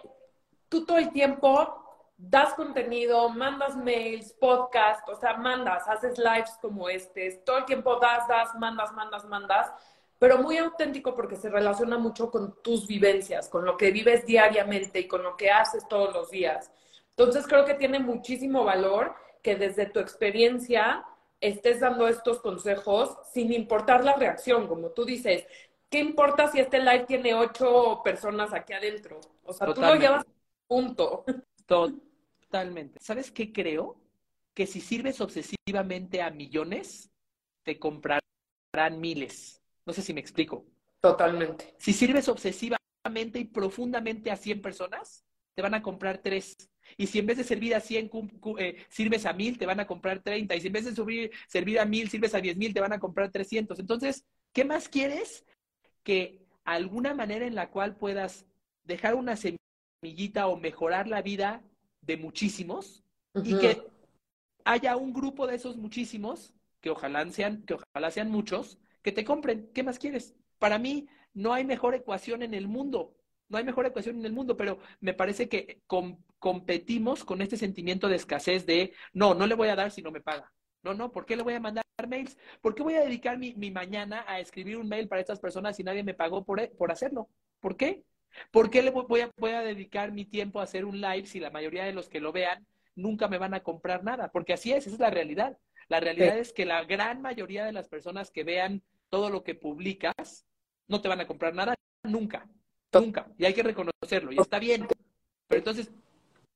tú 0.68 0.84
todo 0.84 0.98
el 0.98 1.10
tiempo 1.10 1.87
das 2.18 2.52
contenido, 2.54 3.28
mandas 3.28 3.76
mails, 3.76 4.32
podcast, 4.32 5.08
o 5.08 5.14
sea, 5.14 5.34
mandas, 5.34 5.86
haces 5.86 6.18
lives 6.18 6.50
como 6.60 6.88
este, 6.88 7.30
todo 7.46 7.58
el 7.58 7.64
tiempo 7.64 7.96
das, 7.96 8.26
das, 8.26 8.54
mandas, 8.56 8.92
mandas, 8.92 9.24
mandas, 9.24 9.72
pero 10.18 10.38
muy 10.38 10.58
auténtico 10.58 11.14
porque 11.14 11.36
se 11.36 11.48
relaciona 11.48 11.96
mucho 11.96 12.28
con 12.30 12.60
tus 12.60 12.88
vivencias, 12.88 13.48
con 13.48 13.64
lo 13.64 13.76
que 13.76 13.92
vives 13.92 14.26
diariamente 14.26 14.98
y 14.98 15.06
con 15.06 15.22
lo 15.22 15.36
que 15.36 15.52
haces 15.52 15.86
todos 15.86 16.12
los 16.12 16.30
días. 16.30 16.72
Entonces 17.10 17.46
creo 17.46 17.64
que 17.64 17.74
tiene 17.74 18.00
muchísimo 18.00 18.64
valor 18.64 19.14
que 19.40 19.54
desde 19.54 19.86
tu 19.86 20.00
experiencia 20.00 21.04
estés 21.40 21.78
dando 21.78 22.08
estos 22.08 22.40
consejos 22.40 23.16
sin 23.32 23.52
importar 23.52 24.04
la 24.04 24.14
reacción, 24.14 24.66
como 24.66 24.90
tú 24.90 25.04
dices. 25.04 25.46
¿Qué 25.88 26.00
importa 26.00 26.48
si 26.48 26.58
este 26.58 26.80
live 26.80 27.04
tiene 27.06 27.34
ocho 27.34 28.02
personas 28.02 28.52
aquí 28.52 28.72
adentro? 28.72 29.20
O 29.44 29.52
sea, 29.52 29.72
tú 29.72 29.80
lo 29.80 29.94
llevas 29.94 30.24
punto. 30.66 31.24
Totalmente. 32.50 32.98
¿Sabes 33.00 33.30
qué 33.30 33.52
creo? 33.52 34.00
Que 34.54 34.66
si 34.66 34.80
sirves 34.80 35.20
obsesivamente 35.20 36.22
a 36.22 36.30
millones, 36.30 37.10
te 37.62 37.78
comprarán 37.78 38.22
miles. 38.98 39.62
No 39.84 39.92
sé 39.92 40.00
si 40.00 40.14
me 40.14 40.20
explico. 40.20 40.64
Totalmente. 41.00 41.74
Si 41.78 41.92
sirves 41.92 42.28
obsesivamente 42.28 43.38
y 43.38 43.44
profundamente 43.44 44.30
a 44.30 44.36
100 44.36 44.62
personas, 44.62 45.24
te 45.54 45.62
van 45.62 45.74
a 45.74 45.82
comprar 45.82 46.18
tres. 46.18 46.56
Y 46.96 47.06
si 47.06 47.18
en 47.18 47.26
vez 47.26 47.36
de 47.36 47.44
servir 47.44 47.74
a 47.74 47.80
100 47.80 48.10
eh, 48.58 48.86
sirves 48.88 49.26
a 49.26 49.34
1000, 49.34 49.58
te 49.58 49.66
van 49.66 49.80
a 49.80 49.86
comprar 49.86 50.20
30. 50.20 50.56
Y 50.56 50.60
si 50.62 50.68
en 50.68 50.72
vez 50.72 50.86
de 50.86 50.94
subir, 50.94 51.30
servir 51.48 51.78
a 51.80 51.84
1000 51.84 52.08
sirves 52.08 52.34
a 52.34 52.40
10000, 52.40 52.72
te 52.72 52.80
van 52.80 52.94
a 52.94 52.98
comprar 52.98 53.30
300. 53.30 53.78
Entonces, 53.78 54.24
¿qué 54.54 54.64
más 54.64 54.88
quieres? 54.88 55.44
Que 56.02 56.40
alguna 56.64 57.12
manera 57.12 57.46
en 57.46 57.54
la 57.54 57.70
cual 57.70 57.96
puedas 57.96 58.46
dejar 58.84 59.14
una 59.14 59.36
semillita 59.36 60.46
o 60.46 60.56
mejorar 60.56 61.08
la 61.08 61.20
vida 61.20 61.62
de 62.08 62.16
muchísimos 62.16 63.04
y 63.44 63.56
que 63.56 63.80
haya 64.64 64.96
un 64.96 65.12
grupo 65.12 65.46
de 65.46 65.54
esos 65.54 65.76
muchísimos, 65.76 66.52
que 66.80 66.90
ojalá 66.90 67.24
sean, 67.30 67.62
que 67.62 67.74
ojalá 67.74 68.10
sean 68.10 68.32
muchos, 68.32 68.78
que 69.02 69.12
te 69.12 69.24
compren. 69.24 69.70
¿Qué 69.72 69.84
más 69.84 70.00
quieres? 70.00 70.34
Para 70.58 70.80
mí, 70.80 71.06
no 71.34 71.52
hay 71.52 71.64
mejor 71.64 71.94
ecuación 71.94 72.42
en 72.42 72.54
el 72.54 72.66
mundo 72.66 73.14
no 73.48 73.58
hay 73.58 73.64
mejor 73.64 73.86
ecuación 73.86 74.18
en 74.18 74.26
el 74.26 74.32
mundo, 74.32 74.56
pero 74.56 74.78
me 75.00 75.14
parece 75.14 75.48
que 75.48 75.82
competimos 76.38 77.24
con 77.24 77.42
este 77.42 77.56
sentimiento 77.56 78.08
de 78.08 78.16
escasez 78.16 78.66
de, 78.66 78.92
no, 79.12 79.34
no 79.34 79.46
le 79.46 79.54
voy 79.54 79.68
a 79.68 79.76
dar 79.76 79.90
si 79.90 80.02
no 80.02 80.10
me 80.10 80.20
paga. 80.20 80.52
No, 80.82 80.94
no, 80.94 81.10
¿por 81.10 81.26
qué 81.26 81.36
le 81.36 81.42
voy 81.42 81.54
a 81.54 81.60
mandar 81.60 81.84
mails? 82.08 82.36
¿Por 82.60 82.74
qué 82.74 82.82
voy 82.82 82.94
a 82.94 83.00
dedicar 83.00 83.38
mi, 83.38 83.54
mañana 83.70 84.24
a 84.28 84.38
escribir 84.38 84.76
un 84.76 84.88
mail 84.88 85.08
para 85.08 85.20
estas 85.20 85.40
personas 85.40 85.76
si 85.76 85.82
nadie 85.82 86.04
me 86.04 86.14
pagó 86.14 86.44
por, 86.44 86.70
por 86.76 86.92
hacerlo? 86.92 87.28
¿Por 87.60 87.76
qué? 87.76 88.04
¿Por 88.50 88.70
qué 88.70 88.82
le 88.82 88.90
voy 88.90 89.20
a, 89.20 89.30
voy 89.36 89.50
a 89.52 89.62
dedicar 89.62 90.12
mi 90.12 90.24
tiempo 90.24 90.60
a 90.60 90.64
hacer 90.64 90.84
un 90.84 91.00
live 91.00 91.26
si 91.26 91.40
la 91.40 91.50
mayoría 91.50 91.84
de 91.84 91.92
los 91.92 92.08
que 92.08 92.20
lo 92.20 92.32
vean 92.32 92.66
nunca 92.94 93.28
me 93.28 93.38
van 93.38 93.54
a 93.54 93.62
comprar 93.62 94.04
nada? 94.04 94.30
Porque 94.30 94.52
así 94.52 94.72
es, 94.72 94.86
esa 94.86 94.94
es 94.94 95.00
la 95.00 95.10
realidad. 95.10 95.58
La 95.88 96.00
realidad 96.00 96.38
es 96.38 96.52
que 96.52 96.66
la 96.66 96.84
gran 96.84 97.22
mayoría 97.22 97.64
de 97.64 97.72
las 97.72 97.88
personas 97.88 98.30
que 98.30 98.44
vean 98.44 98.82
todo 99.08 99.30
lo 99.30 99.42
que 99.42 99.54
publicas 99.54 100.46
no 100.86 101.00
te 101.00 101.08
van 101.08 101.20
a 101.20 101.26
comprar 101.26 101.54
nada 101.54 101.74
nunca. 102.02 102.48
Nunca. 102.92 103.30
Y 103.38 103.44
hay 103.44 103.54
que 103.54 103.62
reconocerlo. 103.62 104.32
Y 104.32 104.38
está 104.38 104.58
bien. 104.58 104.86
Pero 105.46 105.58
entonces, 105.58 105.90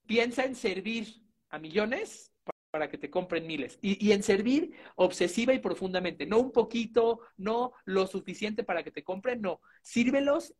piensa 0.07 0.45
en 0.45 0.55
servir 0.55 1.23
a 1.49 1.59
millones 1.59 2.33
para 2.71 2.89
que 2.89 2.97
te 2.97 3.11
compren 3.11 3.47
miles. 3.47 3.79
Y, 3.83 4.13
en 4.13 4.23
servir 4.23 4.73
obsesiva 4.97 5.53
y 5.53 5.59
profundamente. 5.59 6.27
No 6.27 6.39
un 6.39 6.53
poquito, 6.53 7.21
no 7.37 7.73
lo 7.85 8.07
suficiente 8.07 8.65
para 8.65 8.83
que 8.83 8.91
te 8.91 9.05
compren, 9.05 9.43
no. 9.43 9.61
Sírvelos 9.83 10.55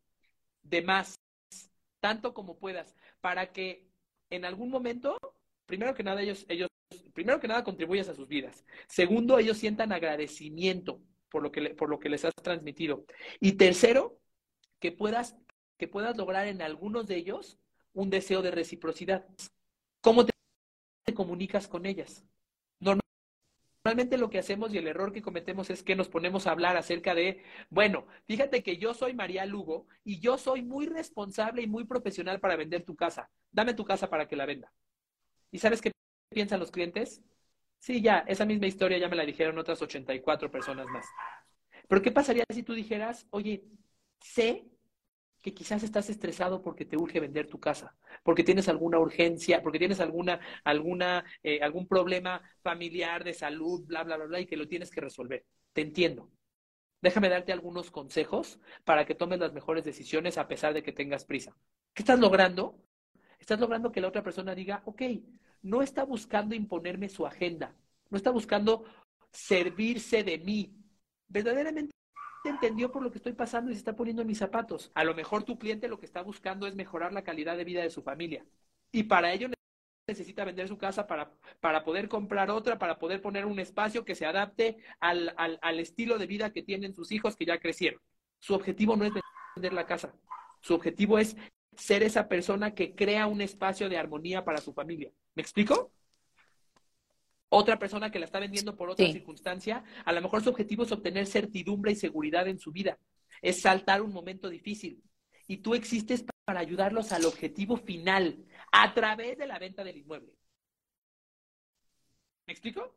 de 0.63 0.81
más, 0.81 1.19
tanto 1.99 2.33
como 2.33 2.57
puedas, 2.57 2.95
para 3.21 3.51
que 3.51 3.87
en 4.29 4.45
algún 4.45 4.69
momento 4.69 5.17
primero 5.65 5.93
que 5.93 6.03
nada, 6.03 6.21
ellos, 6.21 6.45
ellos, 6.49 6.69
primero 7.13 7.39
que 7.39 7.47
nada, 7.47 7.63
contribuyes 7.63 8.07
a 8.09 8.13
sus 8.13 8.27
vidas. 8.27 8.65
Segundo, 8.87 9.39
ellos 9.39 9.57
sientan 9.57 9.91
agradecimiento 9.91 11.01
por 11.29 11.43
lo 11.43 11.51
que, 11.51 11.71
por 11.71 11.89
lo 11.89 11.99
que 11.99 12.09
les 12.09 12.25
has 12.25 12.33
transmitido. 12.35 13.05
Y 13.39 13.53
tercero, 13.53 14.19
que 14.79 14.91
puedas, 14.91 15.35
que 15.77 15.87
puedas 15.87 16.17
lograr 16.17 16.47
en 16.47 16.61
algunos 16.61 17.07
de 17.07 17.15
ellos 17.15 17.57
un 17.93 18.09
deseo 18.09 18.41
de 18.41 18.51
reciprocidad. 18.51 19.25
¿Cómo 20.01 20.25
te 20.25 21.13
comunicas 21.13 21.67
con 21.67 21.85
ellas? 21.85 22.25
Normalmente 23.83 24.17
lo 24.17 24.29
que 24.29 24.39
hacemos 24.39 24.73
y 24.73 24.77
el 24.77 24.87
error 24.87 25.11
que 25.11 25.21
cometemos 25.21 25.69
es 25.69 25.83
que 25.83 25.95
nos 25.95 26.07
ponemos 26.07 26.47
a 26.47 26.51
hablar 26.51 26.77
acerca 26.77 27.13
de, 27.13 27.43
bueno, 27.69 28.07
fíjate 28.27 28.63
que 28.63 28.77
yo 28.77 28.93
soy 28.93 29.13
María 29.13 29.45
Lugo 29.45 29.87
y 30.05 30.21
yo 30.21 30.37
soy 30.37 30.61
muy 30.61 30.87
responsable 30.87 31.61
y 31.61 31.67
muy 31.67 31.83
profesional 31.83 32.39
para 32.39 32.55
vender 32.55 32.83
tu 32.85 32.95
casa. 32.95 33.29
Dame 33.51 33.73
tu 33.73 33.83
casa 33.83 34.09
para 34.09 34.25
que 34.25 34.37
la 34.37 34.45
venda. 34.45 34.71
¿Y 35.51 35.59
sabes 35.59 35.81
qué 35.81 35.91
piensan 36.29 36.61
los 36.61 36.71
clientes? 36.71 37.21
Sí, 37.79 38.01
ya, 38.01 38.19
esa 38.19 38.45
misma 38.45 38.67
historia 38.67 38.97
ya 38.97 39.09
me 39.09 39.17
la 39.17 39.25
dijeron 39.25 39.57
otras 39.57 39.81
84 39.81 40.49
personas 40.49 40.87
más. 40.87 41.05
Pero 41.89 42.01
¿qué 42.01 42.11
pasaría 42.11 42.45
si 42.49 42.63
tú 42.63 42.73
dijeras, 42.73 43.27
oye, 43.31 43.65
sé 44.21 44.65
que 45.43 45.53
quizás 45.53 45.83
estás 45.83 46.09
estresado 46.09 46.61
porque 46.61 46.85
te 46.85 46.95
urge 46.95 47.19
vender 47.19 47.47
tu 47.47 47.59
casa, 47.59 47.93
porque 48.23 48.45
tienes 48.45 48.69
alguna 48.69 48.97
urgencia, 48.97 49.61
porque 49.61 49.77
tienes 49.77 49.99
alguna, 49.99 50.39
alguna, 50.63 51.25
eh, 51.43 51.59
algún 51.61 51.85
problema 51.85 52.41
familiar 52.61 53.25
de 53.25 53.33
salud, 53.33 53.83
bla, 53.85 54.03
bla, 54.03 54.15
bla, 54.15 54.25
bla, 54.25 54.39
y 54.39 54.45
que 54.45 54.55
lo 54.55 54.69
tienes 54.69 54.89
que 54.89 55.01
resolver. 55.01 55.45
Te 55.73 55.81
entiendo. 55.81 56.31
Déjame 57.01 57.27
darte 57.27 57.51
algunos 57.51 57.91
consejos 57.91 58.57
para 58.85 59.05
que 59.05 59.15
tomes 59.15 59.37
las 59.39 59.51
mejores 59.51 59.83
decisiones 59.83 60.37
a 60.37 60.47
pesar 60.47 60.73
de 60.73 60.81
que 60.81 60.93
tengas 60.93 61.25
prisa. 61.25 61.53
¿Qué 61.93 62.03
estás 62.03 62.19
logrando? 62.19 62.79
Estás 63.37 63.59
logrando 63.59 63.91
que 63.91 63.99
la 63.99 64.07
otra 64.07 64.23
persona 64.23 64.55
diga, 64.55 64.81
ok, 64.85 65.01
no 65.61 65.81
está 65.81 66.05
buscando 66.05 66.55
imponerme 66.55 67.09
su 67.09 67.25
agenda, 67.25 67.75
no 68.09 68.15
está 68.15 68.31
buscando 68.31 68.85
servirse 69.29 70.23
de 70.23 70.37
mí. 70.37 70.73
Verdaderamente 71.27 71.93
entendió 72.49 72.91
por 72.91 73.03
lo 73.03 73.11
que 73.11 73.17
estoy 73.17 73.33
pasando 73.33 73.71
y 73.71 73.73
se 73.73 73.79
está 73.79 73.95
poniendo 73.95 74.21
en 74.21 74.27
mis 74.27 74.37
zapatos. 74.37 74.91
A 74.95 75.03
lo 75.03 75.13
mejor 75.13 75.43
tu 75.43 75.57
cliente 75.57 75.87
lo 75.87 75.99
que 75.99 76.05
está 76.05 76.21
buscando 76.21 76.67
es 76.67 76.75
mejorar 76.75 77.13
la 77.13 77.23
calidad 77.23 77.57
de 77.57 77.63
vida 77.63 77.81
de 77.81 77.89
su 77.89 78.03
familia. 78.03 78.45
Y 78.91 79.03
para 79.03 79.33
ello 79.33 79.49
necesita 80.07 80.43
vender 80.43 80.67
su 80.67 80.77
casa 80.77 81.07
para, 81.07 81.31
para 81.59 81.83
poder 81.83 82.09
comprar 82.09 82.51
otra, 82.51 82.77
para 82.77 82.99
poder 82.99 83.21
poner 83.21 83.45
un 83.45 83.59
espacio 83.59 84.03
que 84.03 84.15
se 84.15 84.25
adapte 84.25 84.77
al, 84.99 85.33
al, 85.37 85.59
al 85.61 85.79
estilo 85.79 86.17
de 86.17 86.27
vida 86.27 86.51
que 86.51 86.63
tienen 86.63 86.93
sus 86.93 87.11
hijos 87.11 87.35
que 87.35 87.45
ya 87.45 87.59
crecieron. 87.59 88.01
Su 88.39 88.53
objetivo 88.53 88.97
no 88.97 89.05
es 89.05 89.13
vender 89.55 89.73
la 89.73 89.85
casa. 89.85 90.13
Su 90.59 90.75
objetivo 90.75 91.19
es 91.19 91.37
ser 91.77 92.03
esa 92.03 92.27
persona 92.27 92.73
que 92.75 92.93
crea 92.95 93.27
un 93.27 93.41
espacio 93.41 93.89
de 93.89 93.97
armonía 93.97 94.43
para 94.43 94.59
su 94.59 94.73
familia. 94.73 95.11
¿Me 95.35 95.41
explico? 95.41 95.91
Otra 97.53 97.77
persona 97.77 98.09
que 98.09 98.17
la 98.17 98.25
está 98.25 98.39
vendiendo 98.39 98.75
por 98.75 98.89
otra 98.89 99.11
circunstancia, 99.11 99.83
a 100.05 100.11
lo 100.11 100.21
mejor 100.21 100.43
su 100.43 100.49
objetivo 100.49 100.83
es 100.83 100.91
obtener 100.91 101.27
certidumbre 101.27 101.91
y 101.91 101.95
seguridad 101.95 102.47
en 102.47 102.57
su 102.57 102.71
vida, 102.71 102.97
es 103.43 103.61
saltar 103.61 104.01
un 104.01 104.11
momento 104.11 104.49
difícil. 104.49 105.03
Y 105.47 105.57
tú 105.57 105.75
existes 105.75 106.25
para 106.45 106.61
ayudarlos 106.61 107.11
al 107.11 107.25
objetivo 107.25 107.77
final 107.77 108.43
a 108.71 108.93
través 108.95 109.37
de 109.37 109.45
la 109.45 109.59
venta 109.59 109.83
del 109.83 109.97
inmueble. 109.97 110.33
¿Me 112.47 112.53
explico? 112.53 112.95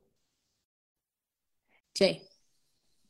Sí, 1.92 2.22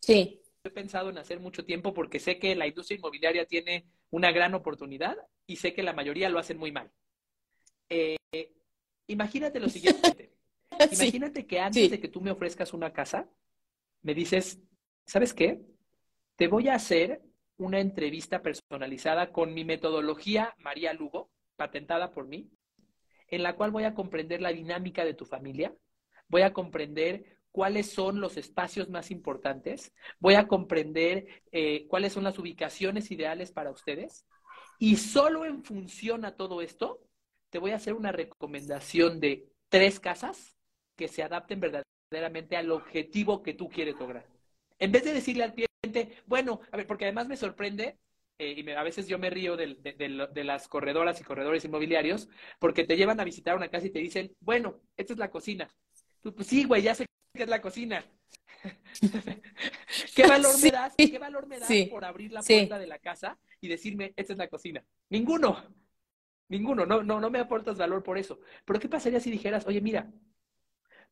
sí. 0.01 0.43
He 0.65 0.71
pensado 0.71 1.11
en 1.11 1.19
hacer 1.19 1.39
mucho 1.39 1.65
tiempo 1.65 1.95
porque 1.95 2.19
sé 2.19 2.41
que 2.41 2.57
la 2.57 2.67
industria 2.67 2.97
inmobiliaria 2.97 3.47
tiene 3.47 3.87
una 4.11 4.33
gran 4.33 4.55
oportunidad 4.55 5.17
y 5.47 5.57
sé 5.57 5.75
que 5.75 5.85
la 5.85 5.93
mayoría 5.93 6.29
lo 6.29 6.41
hacen 6.41 6.59
muy 6.59 6.73
mal. 6.73 6.91
Eh, 7.89 8.17
imagínate 9.07 9.61
lo 9.61 9.69
siguiente. 9.69 10.33
Imagínate 10.93 11.47
que 11.47 11.61
antes 11.61 11.91
de 11.91 12.01
que 12.01 12.09
tú 12.09 12.21
me 12.21 12.31
ofrezcas 12.31 12.73
una 12.73 12.93
casa, 12.93 13.29
me 14.03 14.15
dices, 14.15 14.61
¿sabes 15.07 15.35
qué? 15.35 15.61
Te 16.37 16.49
voy 16.49 16.69
a 16.69 16.75
hacer 16.75 17.23
una 17.57 17.81
entrevista 17.81 18.43
personalizada 18.43 19.33
con 19.33 19.55
mi 19.55 19.65
metodología 19.65 20.55
María 20.59 20.93
Lugo, 20.93 21.31
patentada 21.57 22.13
por 22.13 22.27
mí, 22.27 22.51
en 23.29 23.43
la 23.43 23.57
cual 23.57 23.71
voy 23.71 23.85
a 23.85 23.95
comprender 23.95 24.41
la 24.43 24.53
dinámica 24.53 25.05
de 25.05 25.15
tu 25.15 25.25
familia, 25.25 25.75
voy 26.29 26.43
a 26.43 26.53
comprender 26.53 27.39
cuáles 27.51 27.91
son 27.91 28.21
los 28.21 28.37
espacios 28.37 28.91
más 28.91 29.11
importantes, 29.11 29.95
voy 30.21 30.35
a 30.35 30.47
comprender 30.47 31.43
eh, 31.53 31.87
cuáles 31.89 32.13
son 32.13 32.25
las 32.25 32.39
ubicaciones 32.39 33.11
ideales 33.11 33.51
para 33.51 33.71
ustedes 33.71 34.27
y 34.79 34.97
solo 34.97 35.47
en 35.47 35.65
función 35.65 36.25
a 36.27 36.37
todo 36.37 36.61
esto, 36.61 37.01
te 37.51 37.59
voy 37.59 37.71
a 37.71 37.77
hacer 37.77 37.95
una 37.95 38.13
recomendación 38.13 39.21
de 39.21 39.49
tres 39.71 39.99
casas 40.01 40.56
que 40.97 41.09
se 41.09 41.23
adapten 41.23 41.61
verdaderamente 41.61 42.57
al 42.57 42.71
objetivo 42.71 43.43
que 43.43 43.55
tú 43.55 43.69
quieres 43.69 43.97
lograr. 43.97 44.27
En 44.79 44.93
vez 44.93 45.05
de 45.05 45.15
decirle 45.15 45.45
al 45.45 45.55
cliente, 45.55 46.23
bueno, 46.27 46.61
a 46.73 46.77
ver, 46.77 46.87
porque 46.87 47.05
además 47.05 47.29
me 47.29 47.37
sorprende, 47.37 47.99
eh, 48.39 48.55
y 48.59 48.71
a 48.71 48.83
veces 48.83 49.09
yo 49.09 49.19
me 49.19 49.31
río 49.31 49.57
de, 49.57 49.75
de, 49.75 50.45
las 50.45 50.69
corredoras 50.69 51.21
y 51.21 51.25
corredores 51.25 51.65
inmobiliarios, 51.65 52.29
porque 52.59 52.85
te 52.85 52.97
llevan 52.97 53.21
a 53.21 53.25
visitar 53.25 53.57
una 53.57 53.69
casa 53.69 53.87
y 53.87 53.91
te 53.91 53.99
dicen, 53.99 54.35
bueno, 54.41 54.81
esta 54.97 55.13
es 55.15 55.19
la 55.19 55.31
cocina. 55.31 55.69
Tú, 56.21 56.35
pues 56.35 56.49
sí, 56.49 56.65
güey, 56.65 56.83
ya 56.83 56.95
sé 56.95 57.07
que 57.35 57.45
es 57.45 57.49
la 57.49 57.63
cocina. 57.63 58.05
¿Qué 60.15 60.27
valor 60.27 60.61
me 60.63 60.71
das? 60.71 60.95
¿Qué 60.97 61.19
valor 61.19 61.47
me 61.47 61.59
das 61.59 61.71
por 61.91 62.05
abrir 62.05 62.33
la 62.33 62.43
puerta 62.43 62.79
de 62.79 62.87
la 62.87 62.99
casa 62.99 63.39
y 63.61 63.69
decirme, 63.69 64.13
esta 64.17 64.33
es 64.33 64.39
la 64.39 64.49
cocina? 64.49 64.85
Ninguno. 65.09 65.63
Ninguno, 66.49 66.87
no, 66.87 67.03
no, 67.03 67.21
no 67.21 67.31
me 67.31 67.41
aportas 67.41 67.77
valor 67.77 68.03
por 68.03 68.19
eso. 68.19 68.39
Pero 68.65 68.79
¿qué 68.79 68.89
pasaría 68.89 69.21
si 69.21 69.31
dijeras, 69.31 69.67
oye, 69.67 69.81
mira, 69.81 70.13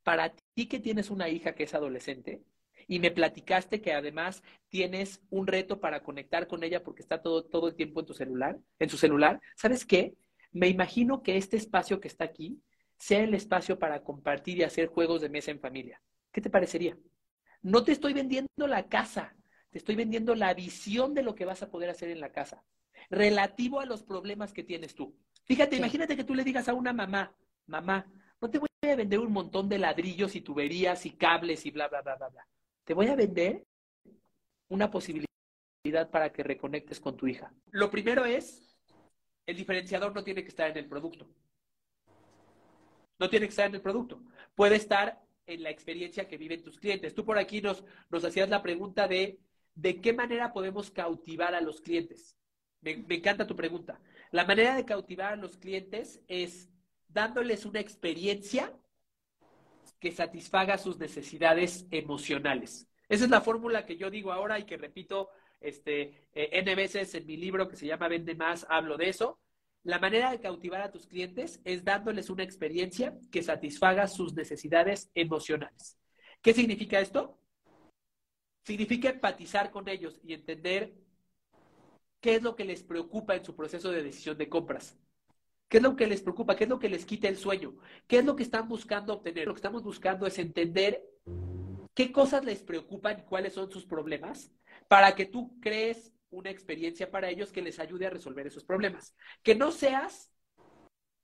para 0.05 0.35
ti 0.55 0.67
que 0.67 0.79
tienes 0.79 1.11
una 1.11 1.29
hija 1.29 1.55
que 1.55 1.65
es 1.65 1.75
adolescente 1.75 2.45
y 2.87 2.99
me 2.99 3.11
platicaste 3.11 3.81
que 3.81 3.93
además 3.93 4.43
tienes 4.69 5.23
un 5.31 5.47
reto 5.47 5.81
para 5.81 6.03
conectar 6.03 6.47
con 6.47 6.63
ella 6.63 6.85
porque 6.85 7.03
está 7.03 7.23
todo, 7.23 7.45
todo 7.45 7.69
el 7.69 7.75
tiempo 7.75 8.01
en 8.01 8.07
tu 8.07 8.15
celular, 8.15 8.59
en 8.79 8.91
su 8.91 8.99
celular, 8.99 9.41
¿sabes 9.57 9.85
qué? 9.85 10.15
Me 10.53 10.69
imagino 10.69 11.23
que 11.23 11.37
este 11.37 11.57
espacio 11.57 12.01
que 12.01 12.09
está 12.09 12.25
aquí 12.25 12.61
sea 12.99 13.23
el 13.23 13.35
espacio 13.35 13.79
para 13.79 14.03
compartir 14.03 14.59
y 14.59 14.63
hacer 14.63 14.87
juegos 14.87 15.21
de 15.21 15.29
mesa 15.29 15.51
en 15.51 15.61
familia. 15.61 16.01
¿Qué 16.31 16.41
te 16.41 16.51
parecería? 16.51 16.97
No 17.63 17.83
te 17.83 17.93
estoy 17.93 18.13
vendiendo 18.13 18.67
la 18.67 18.89
casa, 18.89 19.35
te 19.71 19.79
estoy 19.79 19.97
vendiendo 19.97 20.35
la 20.35 20.53
visión 20.55 21.15
de 21.15 21.23
lo 21.23 21.35
que 21.35 21.47
vas 21.47 21.63
a 21.63 21.71
poder 21.71 21.91
hacer 21.91 22.11
en 22.11 22.21
la 22.21 22.31
casa, 22.33 22.63
relativo 23.11 23.81
a 23.81 23.87
los 23.87 24.03
problemas 24.03 24.53
que 24.53 24.63
tienes 24.63 24.95
tú. 24.95 25.17
Fíjate, 25.45 25.77
imagínate 25.77 26.17
que 26.17 26.25
tú 26.25 26.35
le 26.35 26.45
digas 26.45 26.69
a 26.69 26.75
una 26.75 26.93
mamá, 26.93 27.35
mamá, 27.67 28.07
no 28.41 28.51
te 28.51 28.59
voy 28.59 28.69
a 28.91 28.97
vender 28.97 29.19
un 29.19 29.33
montón 29.33 29.69
de 29.69 29.79
ladrillos 29.79 30.35
y 30.37 30.41
tuberías 30.41 31.07
y 31.07 31.11
cables 31.11 31.67
y 31.67 31.71
bla, 31.71 31.89
bla, 31.89 32.03
bla, 32.03 32.17
bla, 32.17 32.29
bla. 32.29 32.47
Te 32.85 32.95
voy 32.95 33.09
a 33.09 33.17
vender 33.17 33.65
una 34.69 34.91
posibilidad 34.91 35.29
para 36.11 36.33
que 36.33 36.43
reconectes 36.43 37.01
con 37.01 37.17
tu 37.17 37.27
hija. 37.27 37.53
Lo 37.71 37.91
primero 37.91 38.25
es, 38.25 38.77
el 39.47 39.57
diferenciador 39.57 40.15
no 40.15 40.25
tiene 40.25 40.43
que 40.43 40.49
estar 40.49 40.71
en 40.71 40.77
el 40.77 40.89
producto. 40.89 41.27
No 43.19 43.31
tiene 43.31 43.47
que 43.47 43.51
estar 43.51 43.69
en 43.69 43.75
el 43.75 43.83
producto. 43.83 44.21
Puede 44.55 44.77
estar 44.77 45.21
en 45.47 45.63
la 45.63 45.71
experiencia 45.71 46.27
que 46.27 46.39
viven 46.39 46.63
tus 46.63 46.79
clientes. 46.79 47.15
Tú 47.15 47.25
por 47.25 47.39
aquí 47.39 47.61
nos, 47.61 47.85
nos 48.11 48.25
hacías 48.25 48.49
la 48.49 48.63
pregunta 48.63 49.07
de 49.07 49.39
de 49.75 50.01
qué 50.01 50.13
manera 50.13 50.53
podemos 50.53 50.91
cautivar 50.91 51.55
a 51.55 51.61
los 51.61 51.81
clientes. 51.81 52.37
me 52.81 53.15
encanta 53.15 53.47
tu 53.47 53.57
pregunta. 53.57 54.01
La 54.31 54.45
manera 54.45 54.77
de 54.77 54.85
cautivar 54.85 55.33
a 55.33 55.37
los 55.37 55.57
clientes 55.57 56.21
es 56.29 56.69
dándoles 57.15 57.65
una 57.65 57.81
experiencia 57.81 58.77
que 60.01 60.13
satisfaga 60.13 60.77
sus 60.77 60.99
necesidades 60.99 61.87
emocionales. 61.91 62.89
Esa 63.09 63.25
es 63.25 63.31
la 63.31 63.41
fórmula 63.41 63.87
que 63.87 63.97
yo 63.97 64.11
digo 64.11 64.33
ahora 64.33 64.59
y 64.59 64.65
que 64.65 64.77
repito 64.77 65.31
este, 65.61 66.29
eh, 66.35 66.51
N 66.53 66.75
veces 66.75 67.15
en 67.15 67.25
mi 67.25 67.37
libro 67.37 67.69
que 67.69 67.77
se 67.77 67.87
llama 67.87 68.09
Vende 68.09 68.35
Más, 68.35 68.67
hablo 68.69 68.97
de 68.97 69.09
eso. 69.09 69.39
La 69.85 69.99
manera 69.99 70.31
de 70.31 70.41
cautivar 70.41 70.83
a 70.83 70.91
tus 70.91 71.07
clientes 71.07 71.61
es 71.65 71.85
dándoles 71.85 72.31
una 72.31 72.43
experiencia 72.43 73.17
que 73.31 73.43
satisfaga 73.43 74.09
sus 74.09 74.35
necesidades 74.35 75.11
emocionales. 75.15 75.99
¿Qué 76.43 76.53
significa 76.53 77.01
esto? 77.01 77.39
Significa 78.65 79.11
empatizar 79.11 79.71
con 79.71 79.89
ellos 79.89 80.19
y 80.23 80.33
entender 80.33 80.95
qué 82.21 82.37
es 82.37 82.43
lo 82.43 82.57
que 82.57 82.65
les 82.65 82.83
preocupa 82.83 83.37
en 83.37 83.45
su 83.45 83.55
proceso 83.55 83.91
de 83.91 84.03
decisión 84.03 84.37
de 84.37 84.49
compras. 84.49 84.99
¿Qué 85.69 85.79
es 85.79 85.83
lo 85.83 85.97
que 85.97 86.07
les 86.07 86.23
preocupa? 86.23 86.57
¿Qué 86.57 86.65
es 86.65 86.71
lo 86.71 86.79
que 86.79 86.89
les 86.89 87.05
quita 87.05 87.29
el 87.29 87.37
sueño? 87.37 87.75
¿Qué 88.07 88.19
es 88.19 88.25
lo 88.25 88.37
que 88.37 88.43
están 88.43 88.69
buscando 88.69 89.15
obtener? 89.15 89.47
Lo 89.47 89.55
que 89.55 89.59
estamos 89.59 89.83
buscando 89.83 90.27
es 90.27 90.39
entender 90.39 91.03
qué 91.95 92.13
cosas 92.13 92.45
les 92.45 92.63
preocupan 92.63 93.21
y 93.21 93.23
cuáles 93.23 93.55
son 93.55 93.71
sus 93.71 93.87
problemas 93.87 94.53
para 94.89 95.15
que 95.15 95.27
tú 95.27 95.59
crees 95.61 96.13
una 96.31 96.51
experiencia 96.51 97.11
para 97.11 97.31
ellos 97.31 97.53
que 97.53 97.63
les 97.63 97.79
ayude 97.79 98.07
a 98.07 98.11
resolver 98.11 98.47
esos 98.47 98.65
problemas. 98.65 99.17
Que 99.43 99.55
no 99.55 99.71
seas 99.71 100.33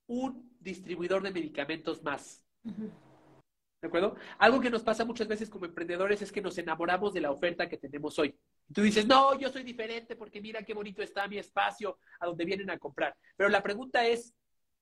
un 0.06 0.50
distribuidor 0.60 1.22
de 1.22 1.32
medicamentos 1.32 2.02
más. 2.02 2.44
¿De 2.64 3.88
acuerdo? 3.88 4.16
Algo 4.38 4.60
que 4.60 4.70
nos 4.70 4.82
pasa 4.82 5.04
muchas 5.04 5.28
veces 5.28 5.48
como 5.48 5.64
emprendedores 5.64 6.20
es 6.22 6.32
que 6.32 6.42
nos 6.42 6.58
enamoramos 6.58 7.14
de 7.14 7.20
la 7.20 7.30
oferta 7.30 7.68
que 7.68 7.78
tenemos 7.78 8.18
hoy. 8.18 8.38
Tú 8.72 8.82
dices, 8.82 9.06
no, 9.06 9.36
yo 9.38 9.48
soy 9.50 9.64
diferente 9.64 10.14
porque 10.14 10.40
mira 10.40 10.62
qué 10.62 10.74
bonito 10.74 11.02
está 11.02 11.26
mi 11.26 11.38
espacio 11.38 11.98
a 12.20 12.26
donde 12.26 12.44
vienen 12.44 12.70
a 12.70 12.78
comprar. 12.78 13.16
Pero 13.36 13.48
la 13.48 13.62
pregunta 13.62 14.06
es, 14.06 14.34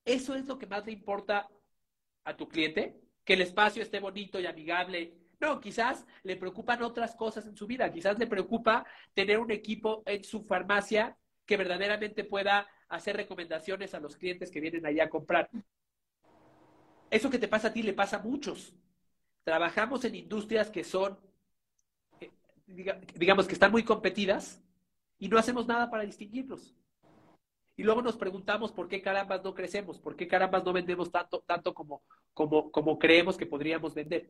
¿eso 0.04 0.35
es 0.35 0.47
lo 0.47 0.59
que 0.59 0.66
más 0.66 0.85
le 0.85 0.92
importa 0.92 1.49
a 2.25 2.37
tu 2.37 2.49
cliente? 2.49 3.00
Que 3.25 3.35
el 3.35 3.40
espacio 3.40 3.83
esté 3.83 3.99
bonito 4.00 4.38
y 4.38 4.47
amigable. 4.47 5.14
No, 5.40 5.61
quizás 5.61 6.07
le 6.23 6.37
preocupan 6.37 6.83
otras 6.83 7.14
cosas 7.14 7.47
en 7.47 7.57
su 7.57 7.66
vida. 7.66 7.90
Quizás 7.90 8.18
le 8.18 8.26
preocupa 8.26 8.87
tener 9.14 9.38
un 9.38 9.50
equipo 9.50 10.02
en 10.04 10.23
su 10.23 10.42
farmacia 10.42 11.16
que 11.47 11.57
verdaderamente 11.57 12.25
pueda 12.25 12.66
hacer 12.88 13.16
recomendaciones 13.16 13.95
a 13.95 14.00
los 14.00 14.16
clientes 14.16 14.50
que 14.50 14.61
vienen 14.61 14.85
allá 14.85 15.04
a 15.04 15.11
comprar. 15.11 15.49
Eso 17.11 17.30
que 17.30 17.38
te 17.38 17.49
pasa 17.49 17.68
a 17.68 17.73
ti 17.73 17.83
le 17.83 17.95
pasa 17.95 18.16
a 18.16 18.23
muchos. 18.23 18.75
Trabajamos 19.45 20.04
en 20.04 20.14
industrias 20.14 20.71
que 20.71 20.85
son, 20.85 21.18
digamos, 22.68 23.46
que 23.46 23.54
están 23.54 23.72
muy 23.72 23.82
competidas 23.82 24.62
y 25.18 25.28
no 25.28 25.38
hacemos 25.38 25.66
nada 25.66 25.90
para 25.90 26.04
distinguirlos. 26.04 26.75
Y 27.76 27.84
luego 27.84 28.02
nos 28.02 28.16
preguntamos 28.16 28.72
por 28.72 28.88
qué 28.88 29.00
carambas 29.00 29.42
no 29.44 29.54
crecemos, 29.54 29.98
por 29.98 30.16
qué 30.16 30.26
carambas 30.26 30.64
no 30.64 30.72
vendemos 30.72 31.12
tanto, 31.12 31.44
tanto 31.46 31.72
como, 31.75 32.02
como, 32.34 32.70
como 32.72 32.98
creemos 32.98 33.37
que 33.37 33.46
podríamos 33.46 33.94
vender. 33.94 34.26